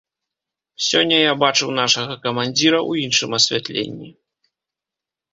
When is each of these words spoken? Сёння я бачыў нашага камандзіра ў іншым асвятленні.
Сёння 0.85 1.17
я 1.17 1.33
бачыў 1.43 1.69
нашага 1.79 2.15
камандзіра 2.23 2.79
ў 2.89 3.03
іншым 3.09 3.35
асвятленні. 3.39 4.09